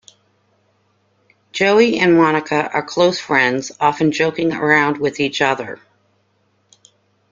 [1.51, 5.79] Joey and Monica are close friends often joking around with each other.